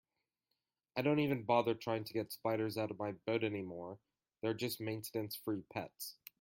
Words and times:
I 0.97 1.03
don't 1.03 1.19
even 1.19 1.43
bother 1.43 1.75
trying 1.75 2.05
to 2.05 2.13
get 2.13 2.31
spiders 2.31 2.75
out 2.75 2.89
of 2.89 2.97
my 2.97 3.11
boat 3.27 3.43
anymore, 3.43 3.99
they're 4.41 4.55
just 4.55 4.81
maintenance-free 4.81 5.65
pets. 5.71 6.15